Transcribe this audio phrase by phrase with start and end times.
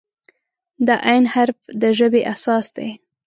[0.87, 2.89] د "ع" حرف د ژبې اساس دی.